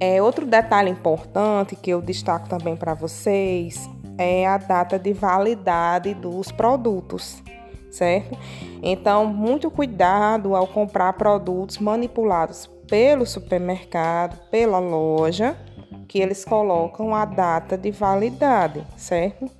É, 0.00 0.22
outro 0.22 0.46
detalhe 0.46 0.90
importante 0.90 1.74
que 1.74 1.90
eu 1.90 2.00
destaco 2.00 2.48
também 2.48 2.76
para 2.76 2.94
vocês 2.94 3.88
é 4.16 4.46
a 4.46 4.56
data 4.56 4.98
de 4.98 5.12
validade 5.12 6.14
dos 6.14 6.52
produtos, 6.52 7.42
certo? 7.90 8.36
Então, 8.82 9.26
muito 9.26 9.70
cuidado 9.70 10.54
ao 10.54 10.66
comprar 10.66 11.12
produtos 11.14 11.78
manipulados 11.78 12.68
pelo 12.88 13.26
supermercado, 13.26 14.38
pela 14.50 14.78
loja, 14.78 15.56
que 16.08 16.18
eles 16.18 16.44
colocam 16.44 17.14
a 17.14 17.24
data 17.24 17.76
de 17.76 17.90
validade, 17.90 18.84
certo? 18.96 19.50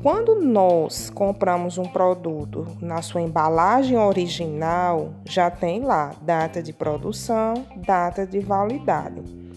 Quando 0.00 0.40
nós 0.40 1.10
compramos 1.10 1.76
um 1.76 1.84
produto 1.84 2.66
na 2.80 3.02
sua 3.02 3.20
embalagem 3.20 3.98
original, 3.98 5.12
já 5.24 5.50
tem 5.50 5.80
lá 5.80 6.12
data 6.22 6.62
de 6.62 6.72
produção, 6.72 7.54
data 7.76 8.24
de 8.24 8.38
validade. 8.38 9.47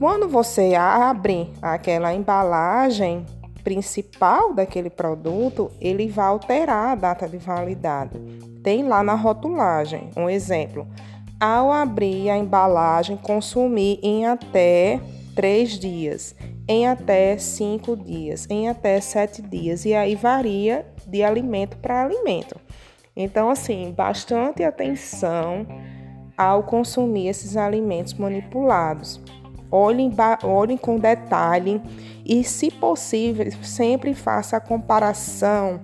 Quando 0.00 0.26
você 0.26 0.74
abre 0.74 1.52
aquela 1.60 2.14
embalagem, 2.14 3.26
principal 3.62 4.54
daquele 4.54 4.88
produto, 4.88 5.70
ele 5.78 6.08
vai 6.08 6.24
alterar 6.24 6.92
a 6.92 6.94
data 6.94 7.28
de 7.28 7.36
validade. 7.36 8.18
Tem 8.62 8.82
lá 8.82 9.02
na 9.02 9.12
rotulagem 9.12 10.08
um 10.16 10.30
exemplo. 10.30 10.88
Ao 11.38 11.70
abrir 11.70 12.30
a 12.30 12.38
embalagem, 12.38 13.18
consumir 13.18 14.00
em 14.02 14.24
até 14.24 14.98
três 15.36 15.78
dias, 15.78 16.34
em 16.66 16.88
até 16.88 17.36
cinco 17.36 17.94
dias, 17.94 18.46
em 18.48 18.70
até 18.70 19.02
sete 19.02 19.42
dias, 19.42 19.84
e 19.84 19.92
aí 19.92 20.14
varia 20.14 20.86
de 21.06 21.22
alimento 21.22 21.76
para 21.76 22.04
alimento. 22.04 22.58
Então, 23.14 23.50
assim, 23.50 23.92
bastante 23.94 24.64
atenção 24.64 25.66
ao 26.38 26.62
consumir 26.62 27.28
esses 27.28 27.54
alimentos 27.54 28.14
manipulados. 28.14 29.20
Olhem, 29.70 30.12
olhem 30.42 30.76
com 30.76 30.98
detalhe 30.98 31.80
e, 32.24 32.42
se 32.42 32.70
possível, 32.70 33.46
sempre 33.62 34.14
faça 34.14 34.56
a 34.56 34.60
comparação 34.60 35.80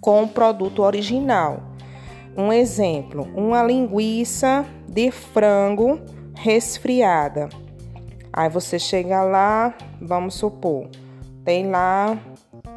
com 0.00 0.24
o 0.24 0.28
produto 0.28 0.82
original. 0.82 1.60
Um 2.36 2.52
exemplo: 2.52 3.26
uma 3.34 3.62
linguiça 3.62 4.66
de 4.86 5.10
frango 5.10 6.00
resfriada. 6.34 7.48
Aí 8.32 8.48
você 8.48 8.78
chega 8.78 9.22
lá, 9.22 9.74
vamos 10.00 10.34
supor, 10.34 10.88
tem 11.44 11.68
lá 11.70 12.16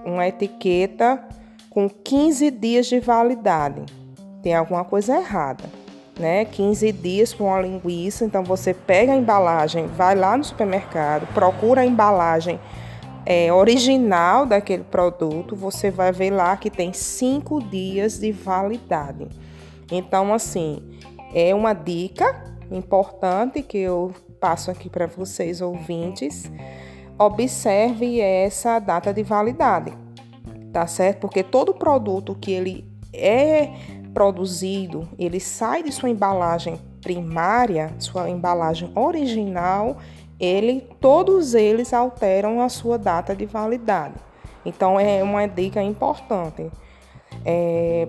uma 0.05 0.27
etiqueta 0.27 1.23
com 1.69 1.89
15 1.89 2.49
dias 2.51 2.87
de 2.87 2.99
validade. 2.99 3.83
Tem 4.41 4.55
alguma 4.55 4.83
coisa 4.83 5.17
errada 5.17 5.80
né? 6.21 6.45
15 6.45 6.91
dias 6.91 7.34
para 7.34 7.45
uma 7.45 7.62
linguiça. 7.62 8.23
Então 8.23 8.43
você 8.43 8.73
pega 8.73 9.12
a 9.12 9.17
embalagem, 9.17 9.88
vai 9.88 10.15
lá 10.15 10.38
no 10.38 10.43
supermercado, 10.43 11.27
procura 11.34 11.81
a 11.81 11.86
embalagem 11.86 12.60
é, 13.25 13.51
original 13.51 14.45
daquele 14.45 14.84
produto, 14.84 15.55
você 15.55 15.91
vai 15.91 16.12
ver 16.12 16.31
lá 16.31 16.55
que 16.57 16.69
tem 16.69 16.93
5 16.93 17.63
dias 17.63 18.19
de 18.19 18.31
validade. 18.31 19.27
Então, 19.91 20.34
assim, 20.34 20.81
é 21.34 21.53
uma 21.53 21.73
dica 21.73 22.43
importante 22.71 23.62
que 23.62 23.77
eu 23.77 24.13
passo 24.39 24.71
aqui 24.71 24.89
para 24.89 25.05
vocês 25.05 25.62
ouvintes. 25.62 26.51
Observe 27.19 28.19
essa 28.19 28.79
data 28.79 29.13
de 29.13 29.21
validade, 29.21 29.93
tá 30.73 30.88
certo? 30.88 31.19
Porque 31.19 31.43
todo 31.43 31.73
produto 31.73 32.36
que 32.39 32.51
ele 32.51 32.89
é 33.13 33.69
produzido, 34.13 35.08
ele 35.17 35.39
sai 35.39 35.84
de 35.84 35.91
sua 35.91 36.10
embalagem 36.10 36.80
primária, 37.02 37.93
sua 38.00 38.30
embalagem 38.30 38.91
original, 38.95 39.97
ele, 40.39 40.88
todos 41.00 41.54
eles 41.54 41.93
alteram 41.93 42.62
a 42.62 42.69
sua 42.69 42.97
data 42.97 43.36
de 43.36 43.45
validade. 43.45 44.15
Então 44.65 45.00
é 45.00 45.24
uma 45.24 45.47
dica 45.47 45.82
importante. 45.82 46.71
É, 47.45 48.08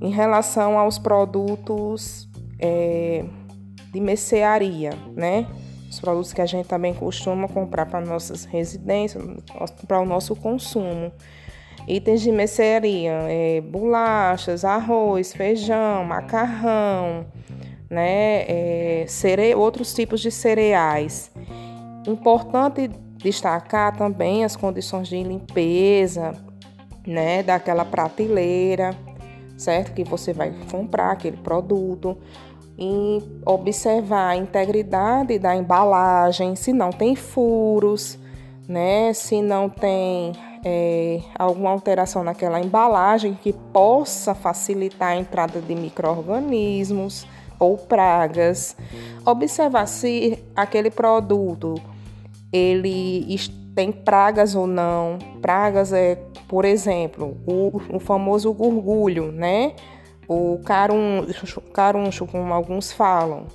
em 0.00 0.10
relação 0.10 0.78
aos 0.78 0.98
produtos 0.98 2.28
é, 2.58 3.24
de 3.92 4.00
mercearia, 4.00 4.90
né? 5.14 5.46
os 5.90 6.00
produtos 6.00 6.32
que 6.32 6.40
a 6.40 6.46
gente 6.46 6.66
também 6.66 6.92
costuma 6.92 7.48
comprar 7.48 7.86
para 7.86 8.00
nossas 8.00 8.44
residências, 8.44 9.22
para 9.86 10.00
o 10.00 10.04
nosso 10.04 10.36
consumo. 10.36 11.12
Itens 11.86 12.20
de 12.20 12.32
mercearia, 12.32 13.12
é, 13.28 13.60
bolachas, 13.60 14.64
arroz, 14.64 15.32
feijão, 15.32 16.04
macarrão, 16.04 17.26
né, 17.88 18.42
é, 18.48 19.04
cere 19.06 19.54
outros 19.54 19.94
tipos 19.94 20.20
de 20.20 20.30
cereais. 20.30 21.30
Importante 22.06 22.90
destacar 23.18 23.96
também 23.96 24.44
as 24.44 24.56
condições 24.56 25.08
de 25.08 25.22
limpeza, 25.22 26.32
né, 27.06 27.42
daquela 27.42 27.84
prateleira, 27.84 28.90
certo? 29.56 29.92
Que 29.92 30.04
você 30.04 30.32
vai 30.32 30.52
comprar 30.70 31.12
aquele 31.12 31.36
produto 31.36 32.18
e 32.78 33.22
observar 33.44 34.30
a 34.30 34.36
integridade 34.36 35.38
da 35.38 35.56
embalagem, 35.56 36.54
se 36.56 36.72
não 36.72 36.90
tem 36.90 37.16
furos, 37.16 38.18
né? 38.68 39.12
Se 39.12 39.40
não 39.40 39.68
tem 39.68 40.32
é, 40.68 41.20
alguma 41.38 41.70
alteração 41.70 42.24
naquela 42.24 42.60
embalagem 42.60 43.38
que 43.40 43.52
possa 43.52 44.34
facilitar 44.34 45.10
a 45.10 45.16
entrada 45.16 45.60
de 45.60 45.76
micro-organismos 45.76 47.24
ou 47.56 47.78
pragas. 47.78 48.76
Observar 49.24 49.86
se 49.86 50.42
aquele 50.56 50.90
produto 50.90 51.80
ele 52.52 53.38
tem 53.76 53.92
pragas 53.92 54.56
ou 54.56 54.66
não. 54.66 55.20
Pragas 55.40 55.92
é, 55.92 56.16
por 56.48 56.64
exemplo, 56.64 57.36
o, 57.46 57.80
o 57.94 58.00
famoso 58.00 58.52
gurgulho, 58.52 59.30
né? 59.30 59.72
O 60.26 60.58
caruncho, 60.64 61.60
caruncho, 61.72 62.26
como 62.26 62.52
alguns 62.52 62.90
falam. 62.90 63.46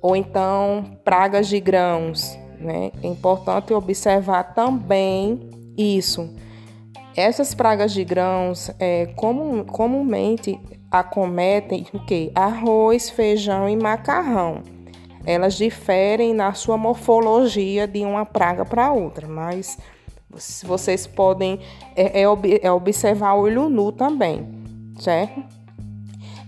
Ou 0.00 0.16
então 0.16 0.98
pragas 1.04 1.48
de 1.48 1.60
grãos, 1.60 2.34
né? 2.58 2.92
É 3.02 3.06
importante 3.06 3.74
observar 3.74 4.54
também 4.54 5.49
isso. 5.76 6.34
Essas 7.16 7.54
pragas 7.54 7.92
de 7.92 8.04
grãos 8.04 8.70
é, 8.78 9.06
comum, 9.16 9.64
comumente 9.64 10.58
acometem 10.90 11.86
o 11.92 11.98
que? 12.00 12.30
Arroz, 12.34 13.10
feijão 13.10 13.68
e 13.68 13.76
macarrão. 13.76 14.62
Elas 15.24 15.54
diferem 15.54 16.32
na 16.32 16.54
sua 16.54 16.76
morfologia 16.78 17.86
de 17.86 18.04
uma 18.04 18.24
praga 18.24 18.64
para 18.64 18.90
outra, 18.90 19.28
mas 19.28 19.78
vocês 20.64 21.06
podem 21.06 21.60
é, 21.94 22.22
é, 22.22 22.26
é 22.62 22.72
observar 22.72 23.34
olho 23.34 23.68
nu 23.68 23.92
também, 23.92 24.46
certo? 24.98 25.42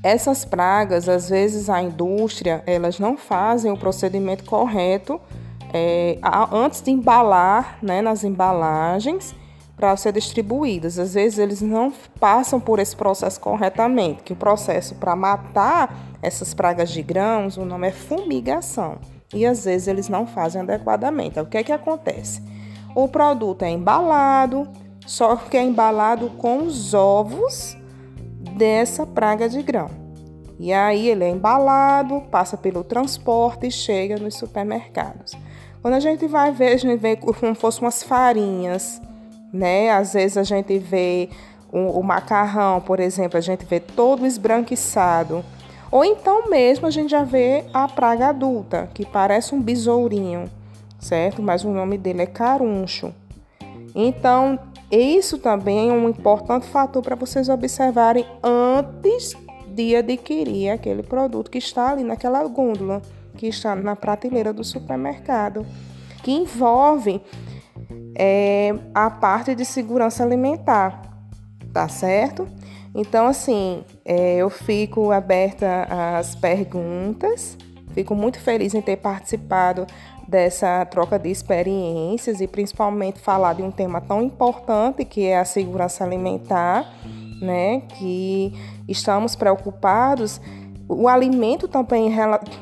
Essas 0.03 0.45
pragas, 0.45 1.09
às 1.09 1.29
vezes 1.29 1.69
a 1.69 1.81
indústria, 1.83 2.63
elas 2.67 2.99
não 2.99 3.17
fazem 3.17 3.71
o 3.71 3.77
procedimento 3.77 4.45
correto 4.45 5.21
é, 5.73 6.19
antes 6.53 6.81
de 6.83 6.91
embalar 6.91 7.79
né, 7.83 8.03
nas 8.03 8.25
embalagens 8.25 9.35
para 9.77 9.97
ser 9.97 10.13
distribuídas. 10.13 10.99
Às 10.99 11.15
vezes 11.15 11.39
eles 11.39 11.61
não 11.63 11.93
passam 12.21 12.61
por 12.61 12.79
esse 12.79 12.95
processo 12.95 13.41
corretamente, 13.41 14.23
que 14.23 14.33
o 14.33 14.37
processo 14.37 14.95
para 14.95 15.17
matar 15.17 16.13
essas 16.23 16.55
pragas 16.55 16.91
de 16.91 17.03
grãos, 17.03 17.57
o 17.57 17.65
nome 17.65 17.89
é 17.89 17.93
fumigação. 17.93 18.99
E 19.35 19.47
às 19.47 19.65
vezes 19.65 19.89
eles 19.89 20.09
não 20.09 20.27
fazem 20.27 20.63
adequadamente. 20.63 21.41
O 21.41 21.47
que 21.47 21.57
é 21.57 21.65
que 21.65 21.73
acontece? 21.73 22.43
O 22.95 23.09
produto 23.09 23.63
é 23.63 23.71
embalado, 23.71 24.69
só 25.07 25.35
que 25.37 25.57
é 25.57 25.63
embalado 25.63 26.29
com 26.31 26.59
os 26.59 26.93
ovos 26.93 27.77
dessa 28.57 29.07
praga 29.07 29.49
de 29.49 29.63
grão. 29.63 29.91
E 30.61 30.73
aí 30.73 31.09
ele 31.09 31.25
é 31.25 31.31
embalado, 31.31 32.21
passa 32.31 32.57
pelo 32.57 32.85
transporte 32.85 33.67
e 33.67 33.71
chega 33.71 34.17
nos 34.17 34.37
supermercados. 34.37 35.33
Quando 35.83 35.95
a 35.95 36.01
gente 36.01 36.29
vai 36.29 36.53
ver, 36.53 36.69
a 36.69 36.77
gente 36.77 36.97
vê 36.97 37.17
como 37.17 37.57
fosse 37.57 37.81
umas 37.81 38.05
farinhas, 38.05 39.03
né? 39.53 39.91
Às 39.91 40.13
vezes 40.13 40.37
a 40.37 40.45
gente 40.45 40.79
vê 40.79 41.29
o, 41.73 41.99
o 41.99 42.05
macarrão, 42.05 42.81
por 42.81 43.01
exemplo, 43.01 43.37
a 43.37 43.41
gente 43.41 43.67
vê 43.67 43.81
todo 43.81 44.25
esbranquiçado. 44.25 45.45
Ou 45.91 46.05
então 46.05 46.49
mesmo 46.49 46.87
a 46.87 46.91
gente 46.91 47.11
já 47.11 47.25
vê 47.25 47.65
a 47.75 47.89
praga 47.89 48.29
adulta, 48.29 48.89
que 48.95 49.05
parece 49.05 49.57
um 49.57 49.61
besourinho, 49.61 50.49
certo? 51.01 51.43
Mas 51.43 51.65
o 51.65 51.71
nome 51.71 51.99
dele 51.99 52.23
é 52.23 52.27
caruncho. 52.27 53.13
Então, 53.93 54.59
isso 54.89 55.37
também 55.37 55.91
é 55.91 55.93
um 55.93 56.09
importante 56.09 56.67
fator 56.69 57.03
para 57.03 57.17
vocês 57.17 57.49
observarem 57.49 58.25
antes 58.41 59.35
de 59.67 59.97
adquirir 59.97 60.71
aquele 60.71 61.03
produto 61.03 61.51
que 61.51 61.59
está 61.59 61.91
ali 61.91 62.05
naquela 62.05 62.47
gôndola 62.47 63.03
que 63.37 63.47
está 63.47 63.75
na 63.75 63.97
prateleira 63.97 64.53
do 64.53 64.65
supermercado, 64.65 65.67
que 66.23 66.31
envolve 66.31 67.21
é, 68.15 68.75
a 68.95 69.11
parte 69.11 69.55
de 69.55 69.65
segurança 69.65 70.23
alimentar, 70.23 71.03
tá 71.73 71.89
certo? 71.89 72.47
Então, 72.95 73.27
assim, 73.27 73.85
é, 74.05 74.37
eu 74.37 74.51
fico 74.51 75.11
aberta 75.11 75.87
às 76.19 76.35
perguntas, 76.35 77.57
fico 77.95 78.15
muito 78.15 78.39
feliz 78.39 78.75
em 78.75 78.83
ter 78.83 78.97
participado 78.97 79.87
dessa 80.29 80.85
troca 80.87 81.19
de 81.19 81.31
experiências 81.31 82.41
e 82.41 82.47
principalmente 82.47 83.19
falar 83.19 83.55
de 83.55 83.63
um 83.63 83.71
tema 83.71 84.01
tão 84.01 84.23
importante 84.23 85.05
que 85.05 85.27
é 85.27 85.39
a 85.39 85.45
segurança 85.45 86.05
alimentar, 86.05 86.87
né? 87.41 87.81
Que 87.99 88.53
estamos 88.89 89.35
preocupados 89.35 90.41
o 90.95 91.09
alimento 91.09 91.69
também 91.69 92.13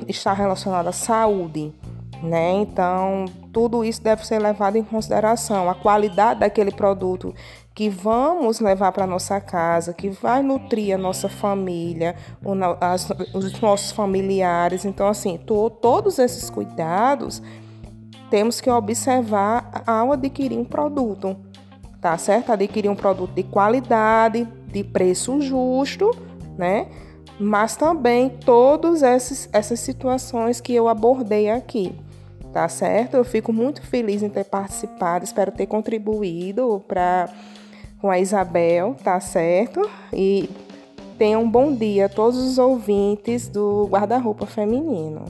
está 0.09 0.33
relacionado 0.33 0.89
à 0.89 0.93
saúde, 0.93 1.73
né? 2.23 2.53
Então, 2.53 3.25
tudo 3.53 3.85
isso 3.85 4.03
deve 4.03 4.27
ser 4.27 4.39
levado 4.39 4.77
em 4.77 4.85
consideração. 4.85 5.69
A 5.69 5.75
qualidade 5.75 6.41
daquele 6.41 6.71
produto 6.71 7.35
que 7.75 7.89
vamos 7.89 8.61
levar 8.61 8.93
para 8.93 9.07
nossa 9.07 9.41
casa, 9.41 9.95
que 9.95 10.11
vai 10.11 10.43
nutrir 10.43 10.95
a 10.95 10.99
nossa 10.99 11.29
família, 11.29 12.15
os 13.33 13.61
nossos 13.61 13.91
familiares. 13.93 14.85
Então, 14.85 15.09
assim, 15.09 15.39
to, 15.39 15.71
todos 15.71 16.19
esses 16.19 16.51
cuidados 16.51 17.43
temos 18.29 18.61
que 18.61 18.71
observar 18.71 19.83
ao 19.87 20.13
adquirir 20.13 20.59
um 20.59 20.65
produto, 20.65 21.37
tá 22.01 22.19
certo? 22.19 22.53
Adquirir 22.53 22.91
um 22.91 22.97
produto 22.97 23.33
de 23.33 23.43
qualidade, 23.45 24.47
de 24.67 24.85
preço 24.85 25.41
justo, 25.41 26.11
né? 26.59 26.87
Mas 27.41 27.75
também 27.75 28.29
todas 28.29 29.03
essas, 29.03 29.81
situações 29.81 30.61
que 30.61 30.75
eu 30.75 30.87
abordei 30.87 31.49
aqui, 31.51 31.95
tá 32.53 32.69
certo? 32.69 33.17
Eu 33.17 33.25
fico 33.25 33.51
muito 33.51 33.81
feliz 33.81 34.23
em 34.23 34.29
ter 34.29 34.45
participado, 34.45 35.25
espero 35.25 35.51
ter 35.51 35.67
contribuído 35.67 36.85
para 36.87 37.31
com 37.99 38.11
a 38.11 38.19
Isabel, 38.19 38.95
tá 39.03 39.19
certo? 39.21 39.89
E 40.13 40.51
tenham 41.17 41.43
um 41.43 41.51
bom 41.51 41.75
dia 41.75 42.07
a 42.07 42.09
todos 42.09 42.39
os 42.39 42.59
ouvintes 42.59 43.49
do 43.49 43.87
Guarda-Roupa 43.87 44.47
Feminino. 44.47 45.25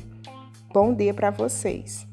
Bom 0.72 0.92
dia 0.92 1.14
para 1.14 1.30
vocês. 1.30 2.09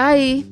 Tá 0.00 0.06
aí. 0.06 0.46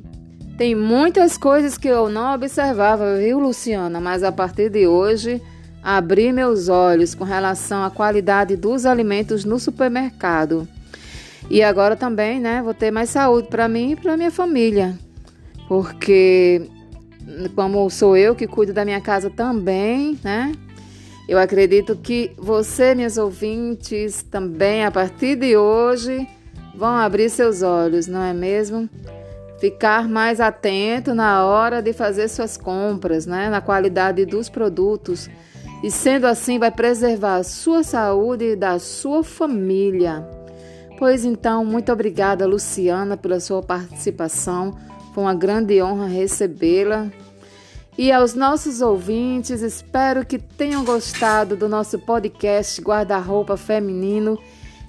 Tem 0.58 0.74
muitas 0.74 1.38
coisas 1.38 1.78
que 1.78 1.88
eu 1.88 2.10
não 2.10 2.34
observava, 2.34 3.16
viu, 3.16 3.38
Luciana? 3.38 3.98
Mas 3.98 4.22
a 4.22 4.30
partir 4.30 4.68
de 4.68 4.86
hoje, 4.86 5.40
abri 5.82 6.34
meus 6.34 6.68
olhos 6.68 7.14
com 7.14 7.24
relação 7.24 7.82
à 7.82 7.90
qualidade 7.90 8.56
dos 8.56 8.84
alimentos 8.84 9.46
no 9.46 9.58
supermercado. 9.58 10.68
E 11.48 11.62
agora 11.62 11.96
também, 11.96 12.38
né, 12.38 12.60
vou 12.62 12.74
ter 12.74 12.90
mais 12.90 13.08
saúde 13.08 13.48
para 13.48 13.66
mim 13.68 13.92
e 13.92 13.96
para 13.96 14.18
minha 14.18 14.30
família. 14.30 14.98
Porque 15.66 16.68
como 17.54 17.88
sou 17.88 18.18
eu 18.18 18.34
que 18.34 18.46
cuido 18.46 18.74
da 18.74 18.84
minha 18.84 19.00
casa 19.00 19.30
também, 19.30 20.18
né? 20.22 20.52
Eu 21.26 21.38
acredito 21.38 21.96
que 21.96 22.32
você, 22.36 22.94
minhas 22.94 23.16
ouvintes, 23.16 24.22
também 24.24 24.84
a 24.84 24.90
partir 24.90 25.36
de 25.36 25.56
hoje 25.56 26.28
vão 26.74 26.94
abrir 26.94 27.30
seus 27.30 27.62
olhos, 27.62 28.06
não 28.06 28.22
é 28.22 28.34
mesmo? 28.34 28.90
Ficar 29.58 30.08
mais 30.08 30.40
atento 30.40 31.14
na 31.14 31.44
hora 31.44 31.82
de 31.82 31.92
fazer 31.92 32.28
suas 32.28 32.56
compras, 32.56 33.26
né, 33.26 33.48
na 33.50 33.60
qualidade 33.60 34.24
dos 34.24 34.48
produtos. 34.48 35.28
E 35.82 35.90
sendo 35.90 36.26
assim, 36.26 36.58
vai 36.58 36.70
preservar 36.70 37.36
a 37.36 37.44
sua 37.44 37.82
saúde 37.82 38.52
e 38.52 38.56
da 38.56 38.78
sua 38.78 39.22
família. 39.22 40.26
Pois 40.98 41.24
então, 41.24 41.64
muito 41.64 41.92
obrigada, 41.92 42.46
Luciana, 42.46 43.16
pela 43.16 43.38
sua 43.38 43.62
participação. 43.62 44.76
Foi 45.14 45.22
uma 45.22 45.34
grande 45.34 45.80
honra 45.80 46.06
recebê-la. 46.06 47.08
E 47.96 48.10
aos 48.10 48.34
nossos 48.34 48.80
ouvintes, 48.80 49.60
espero 49.60 50.24
que 50.24 50.38
tenham 50.38 50.84
gostado 50.84 51.56
do 51.56 51.68
nosso 51.68 51.98
podcast 52.00 52.80
Guarda-Roupa 52.80 53.56
Feminino. 53.56 54.38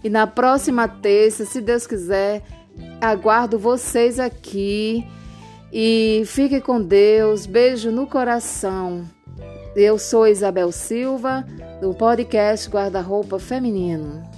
E 0.04 0.10
na 0.10 0.26
próxima 0.26 0.88
terça, 0.88 1.46
se 1.46 1.62
Deus 1.62 1.86
quiser, 1.86 2.42
Aguardo 3.02 3.58
vocês 3.58 4.20
aqui 4.20 5.08
e 5.72 6.24
fique 6.26 6.60
com 6.62 6.82
Deus. 6.82 7.46
Beijo 7.46 7.92
no 7.92 8.06
coração. 8.08 9.06
Eu 9.76 9.98
sou 9.98 10.28
Isabel 10.28 10.72
Silva, 10.72 11.46
do 11.80 11.94
podcast 11.94 12.70
Guarda-Roupa 12.70 13.40
Feminino. 13.40 14.29